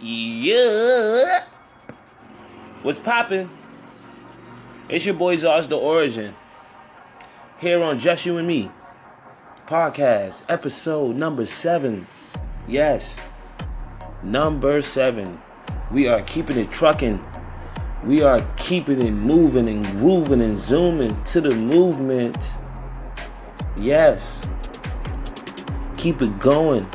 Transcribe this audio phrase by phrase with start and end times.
[0.00, 1.44] Yeah.
[2.82, 3.50] What's poppin'?
[4.88, 6.34] It's your boy Zars the Origin.
[7.58, 8.70] Here on Just You and Me
[9.70, 12.04] podcast, episode number seven.
[12.66, 13.16] Yes,
[14.22, 15.40] number seven.
[15.92, 17.22] We are keeping it trucking.
[18.02, 22.36] We are keeping it moving and grooving and zooming to the movement.
[23.76, 24.42] Yes.
[25.96, 26.90] Keep it going.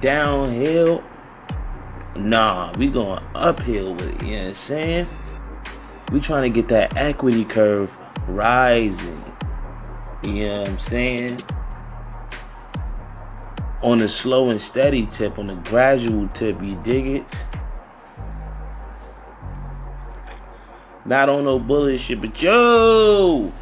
[0.00, 1.04] Downhill
[2.18, 5.08] Nah, we going uphill with it, you know what I'm saying?
[6.10, 9.22] We trying to get that equity curve rising.
[10.24, 11.40] You know what I'm saying?
[13.82, 17.44] On the slow and steady tip, on the gradual tip, you dig it?
[21.04, 23.52] Not on no bullshit, but yo!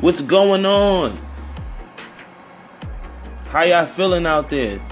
[0.00, 1.16] What's going on?
[3.48, 4.86] How y'all feeling out there?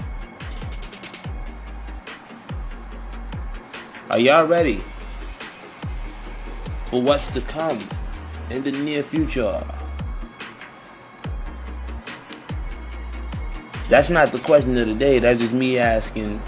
[4.13, 4.79] Are y'all ready
[6.85, 7.79] for what's to come
[8.51, 9.59] in the near future?
[13.89, 15.17] That's not the question of the day.
[15.17, 16.39] That's just me asking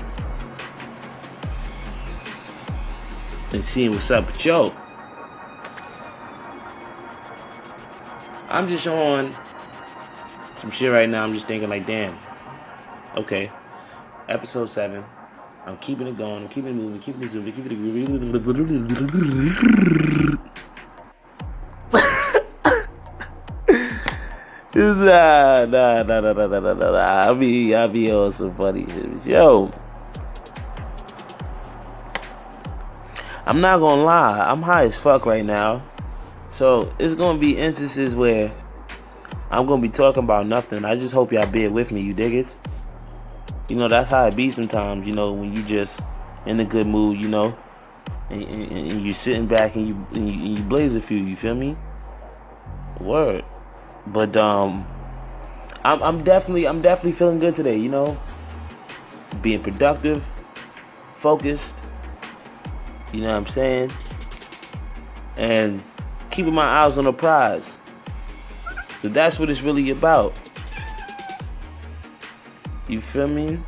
[3.52, 4.72] and seeing what's up with yo.
[8.48, 9.36] I'm just on
[10.58, 11.24] some shit right now.
[11.24, 12.16] I'm just thinking like, damn.
[13.18, 13.52] Okay,
[14.30, 15.04] episode seven.
[15.66, 16.44] I'm keeping it going.
[16.44, 17.00] I'm keeping it moving.
[17.00, 17.54] Keeping it moving.
[17.54, 18.06] Keeping it moving.
[24.76, 27.32] nah, nah, nah, nah, nah, nah, nah, nah.
[27.32, 29.26] I be, I be on some funny shit.
[29.26, 29.72] Yo,
[33.48, 34.46] I'm not gonna lie.
[34.48, 35.82] I'm high as fuck right now.
[36.52, 38.52] So it's gonna be instances where
[39.50, 40.86] I'm gonna be talking about nothing.
[40.86, 42.02] I just hope y'all bear with me.
[42.02, 42.56] You dig it?
[43.68, 45.08] You know that's how it be sometimes.
[45.08, 46.02] You know when you just
[46.46, 47.58] in a good mood, you know,
[48.30, 51.18] and, and, and you sitting back and you, and you you blaze a few.
[51.18, 51.76] You feel me?
[53.00, 53.44] Word.
[54.08, 54.86] But um,
[55.84, 57.78] I'm I'm definitely I'm definitely feeling good today.
[57.78, 58.18] You know,
[59.42, 60.28] being productive,
[61.16, 61.76] focused.
[63.12, 63.92] You know what I'm saying?
[65.38, 65.84] And
[66.32, 67.78] keeping my eyes on the prize.
[69.02, 70.38] So that's what it's really about.
[72.88, 73.60] You feel me?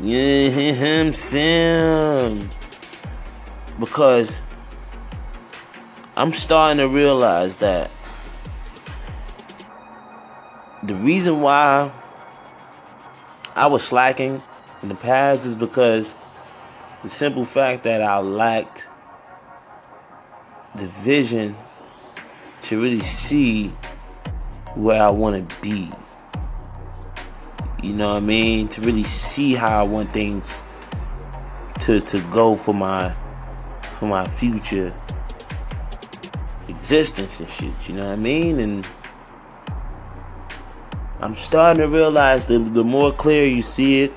[0.00, 2.48] Yeah, him Sam.
[3.80, 4.38] Because
[6.16, 7.90] I'm starting to realize that
[10.84, 11.90] the reason why
[13.56, 14.42] I was slacking
[14.82, 16.14] in the past is because
[17.02, 18.86] the simple fact that I lacked
[20.76, 21.56] the vision
[22.62, 23.68] to really see
[24.76, 25.90] where I want to be.
[27.82, 28.68] You know what I mean?
[28.68, 30.56] To really see how I want things
[31.80, 33.14] to to go for my
[33.98, 34.94] for my future
[36.68, 37.88] existence and shit.
[37.88, 38.60] You know what I mean?
[38.60, 38.86] And
[41.20, 44.12] I'm starting to realize that the more clear you see it,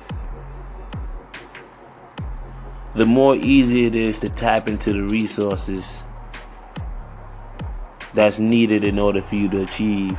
[2.94, 6.04] the more easy it is to tap into the resources
[8.14, 10.18] that's needed in order for you to achieve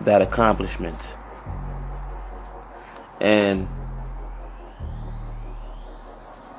[0.00, 1.17] that accomplishment.
[3.20, 3.68] And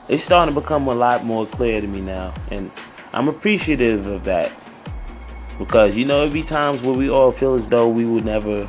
[0.07, 2.33] it's starting to become a lot more clear to me now.
[2.49, 2.71] And
[3.13, 4.51] I'm appreciative of that.
[5.57, 8.67] Because, you know, there'll be times where we all feel as though we would never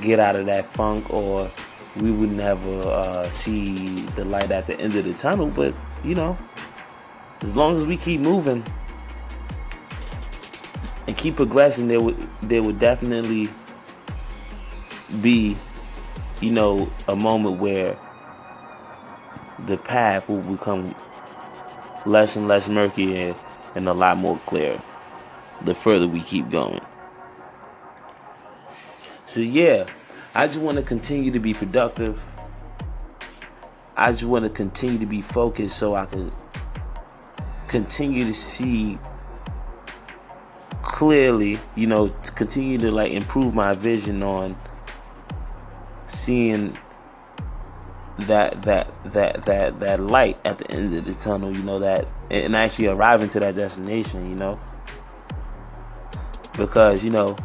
[0.00, 1.50] get out of that funk or
[1.96, 5.48] we would never uh, see the light at the end of the tunnel.
[5.48, 5.74] But,
[6.04, 6.38] you know,
[7.40, 8.64] as long as we keep moving
[11.06, 13.48] and keep progressing, there would there would definitely
[15.20, 15.56] be
[16.40, 17.96] you know, a moment where
[19.66, 20.94] the path will become
[22.04, 23.36] less and less murky and,
[23.74, 24.80] and a lot more clear
[25.64, 26.80] the further we keep going.
[29.26, 29.86] So, yeah,
[30.34, 32.22] I just want to continue to be productive.
[33.96, 36.30] I just want to continue to be focused so I can
[37.66, 38.98] continue to see
[40.82, 44.56] clearly, you know, continue to like improve my vision on
[46.06, 46.76] seeing
[48.18, 52.08] that that that that that light at the end of the tunnel you know that
[52.30, 54.58] and actually arriving to that destination you know?
[56.56, 57.36] Because you know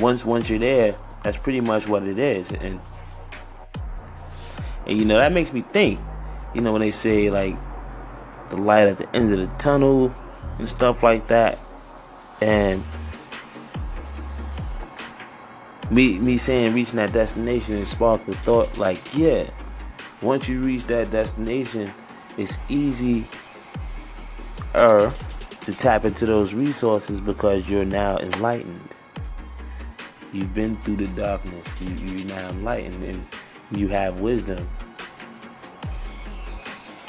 [0.00, 2.80] once once you're there that's pretty much what it is and
[4.86, 6.00] and you know that makes me think
[6.54, 7.56] you know when they say like
[8.50, 10.12] the light at the end of the tunnel
[10.58, 11.58] and stuff like that
[12.40, 12.82] and
[15.90, 19.50] me me saying reaching that destination and sparked the thought like, yeah,
[20.22, 21.92] once you reach that destination,
[22.36, 23.26] it's easy
[24.74, 25.12] er
[25.60, 28.94] to tap into those resources because you're now enlightened.
[30.32, 31.66] You've been through the darkness.
[31.80, 33.26] You, you're now enlightened and
[33.70, 34.68] you have wisdom.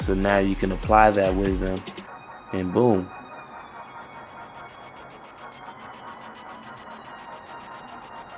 [0.00, 1.80] So now you can apply that wisdom
[2.52, 3.10] and boom.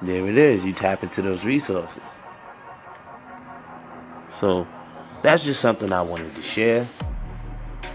[0.00, 0.64] There it is.
[0.64, 2.02] You tap into those resources.
[4.32, 4.66] So
[5.22, 6.86] that's just something I wanted to share.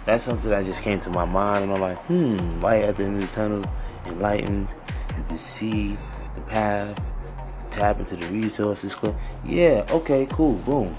[0.06, 3.06] That's something that just came to my mind, and I'm like, hmm, light at the
[3.06, 3.64] end of the tunnel,
[4.06, 4.68] enlightened.
[5.18, 5.98] You can see
[6.36, 7.02] the path,
[7.72, 8.98] tap into the resources.
[9.46, 10.98] Yeah, okay, cool, boom.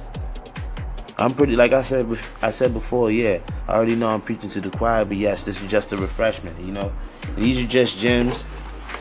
[1.19, 3.41] I'm pretty, like I said, I said before, yeah.
[3.69, 6.59] I already know I'm preaching to the choir, but yes, this is just a refreshment.
[6.61, 6.93] You know,
[7.37, 8.45] these are just gems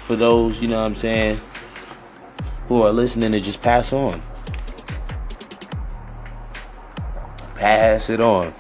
[0.01, 1.39] for those, you know, what I'm saying,
[2.67, 4.21] who are listening to just pass on.
[7.63, 8.53] pass it on.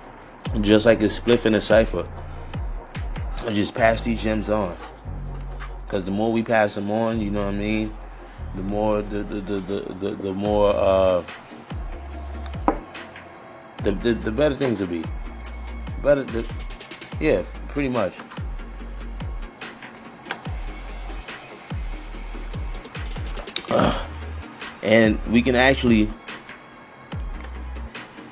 [0.61, 2.07] Just like a spliff in a cipher.
[3.51, 4.77] Just pass these gems on.
[5.89, 7.93] Cause the more we pass them on, you know what I mean?
[8.55, 11.21] The more the the the the, the, the more uh
[13.83, 15.03] the, the the better things will be.
[16.01, 16.47] Better the
[17.19, 18.13] yeah, pretty much.
[24.83, 26.09] and we can actually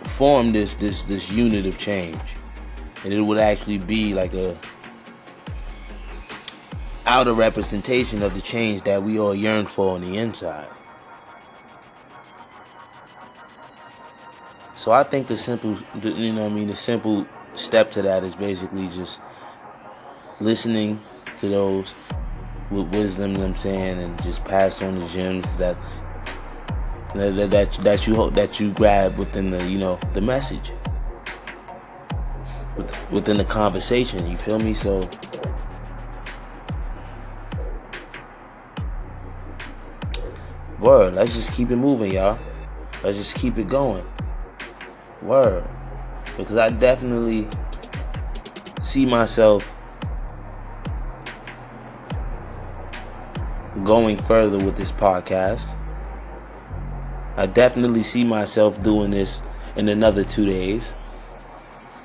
[0.04, 2.20] form this this this unit of change,
[3.04, 4.58] and it would actually be like a
[7.06, 10.70] outer representation of the change that we all yearn for on the inside.
[14.76, 18.36] So I think the simple, you know, I mean, the simple step to that is
[18.36, 19.20] basically just
[20.40, 21.00] listening
[21.40, 21.94] to those
[22.72, 23.32] with wisdom.
[23.32, 25.58] You know what I'm saying, and just pass on the gems.
[25.58, 26.02] That's
[27.14, 30.72] that, that, that you hope that you grab within the you know the message
[33.12, 35.02] within the conversation you feel me so
[40.80, 42.40] word let's just keep it moving y'all
[43.04, 44.06] let's just keep it going
[45.22, 45.64] word
[46.38, 47.48] because i definitely
[48.82, 49.74] see myself
[53.84, 55.76] going further with this podcast
[57.38, 59.42] I definitely see myself doing this
[59.76, 60.90] in another two days,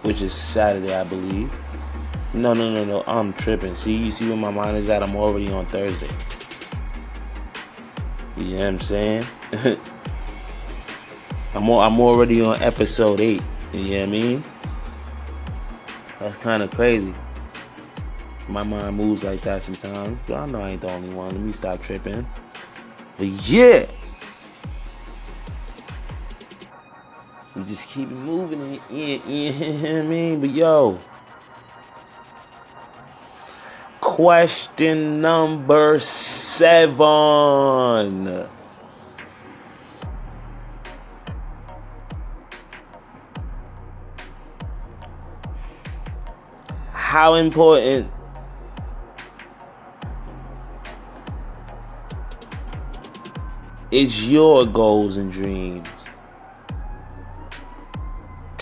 [0.03, 1.53] which is Saturday, I believe.
[2.33, 3.03] No, no, no, no.
[3.07, 3.75] I'm tripping.
[3.75, 5.03] See, you see where my mind is at?
[5.03, 6.09] I'm already on Thursday.
[8.37, 9.25] You know what I'm saying?
[11.55, 13.43] I'm I'm already on episode eight.
[13.73, 14.45] You know what I mean?
[16.21, 17.15] That's kind of crazy.
[18.49, 20.19] My mind moves like that sometimes.
[20.27, 21.35] But I know I ain't the only one.
[21.35, 22.27] Let me stop tripping.
[23.19, 23.87] But yeah.
[27.55, 29.51] We just keep moving it, know
[29.91, 30.41] what I mean?
[30.41, 30.99] But yo,
[34.01, 37.07] question number seven.
[46.93, 48.11] How important
[53.91, 55.89] is your goals and dreams?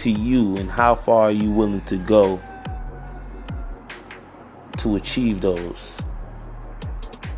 [0.04, 2.38] to you and how far are you willing to go
[4.76, 5.98] to achieve those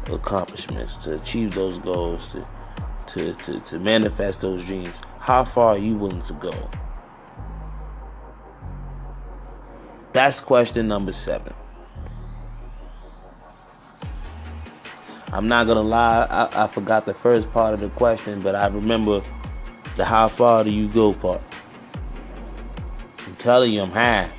[0.07, 2.45] accomplishments, to achieve those goals, to,
[3.07, 4.90] to, to, to manifest those dreams.
[5.21, 6.71] How far are you willing to go?
[10.12, 11.55] That's question number seven.
[15.37, 18.69] I'm not gonna lie, I, I forgot the first part of the question, but I
[18.69, 19.21] remember
[19.95, 21.43] the how far do you go part
[23.26, 24.31] I'm telling you I'm high.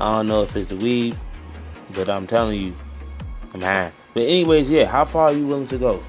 [0.00, 1.14] I don't know if it's the weed,
[1.92, 2.74] but I'm telling you
[3.52, 3.92] I'm high.
[4.14, 6.02] But anyways, yeah, how far are you willing to go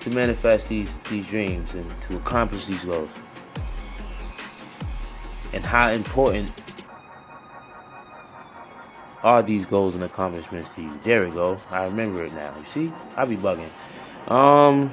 [0.00, 3.08] to manifest these these dreams and to accomplish these goals?
[5.54, 6.52] And how important
[9.22, 11.00] are these goals and accomplishments to you?
[11.02, 11.60] There we go.
[11.70, 12.54] I remember it now.
[12.58, 12.92] You see?
[13.16, 13.70] I be bugging.
[14.30, 14.92] Um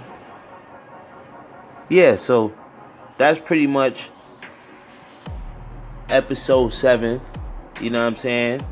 [1.90, 2.54] Yeah, so
[3.18, 4.10] that's pretty much
[6.10, 7.22] episode 7.
[7.82, 8.66] You know what I'm saying?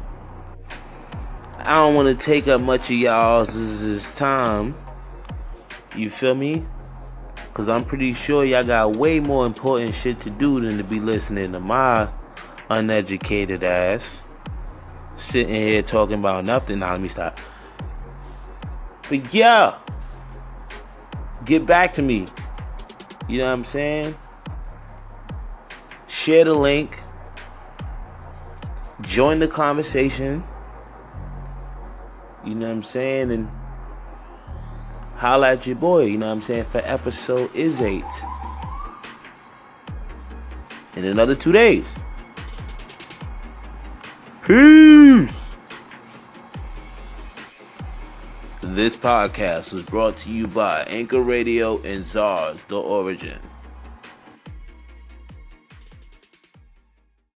[1.57, 4.75] I don't want to take up much of y'all's time.
[5.95, 6.65] You feel me?
[7.35, 10.99] Because I'm pretty sure y'all got way more important shit to do than to be
[10.99, 12.09] listening to my
[12.69, 14.20] uneducated ass
[15.21, 16.79] sitting here talking about nothing.
[16.79, 17.39] Now, let me stop.
[19.09, 19.77] But yeah,
[21.45, 22.27] get back to me.
[23.27, 24.15] You know what I'm saying?
[26.11, 26.99] share the link,
[29.01, 30.43] join the conversation.
[32.45, 33.31] You know what I'm saying?
[33.31, 33.49] And
[35.15, 38.03] holla at your boy, you know what I'm saying, for episode is eight.
[40.95, 41.95] In another two days.
[44.51, 45.55] Peace.
[48.59, 53.39] This podcast was brought to you by Anchor Radio and ZARS, The Origin.